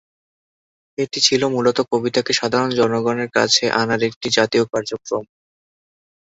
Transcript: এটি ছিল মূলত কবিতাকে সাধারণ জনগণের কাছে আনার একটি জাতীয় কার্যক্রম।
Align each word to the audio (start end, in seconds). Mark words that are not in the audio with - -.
এটি 0.97 1.19
ছিল 1.27 1.41
মূলত 1.53 1.77
কবিতাকে 1.91 2.31
সাধারণ 2.33 2.69
জনগণের 2.79 3.29
কাছে 3.37 3.63
আনার 3.81 4.01
একটি 4.09 4.27
জাতীয় 4.37 4.63
কার্যক্রম। 4.71 5.23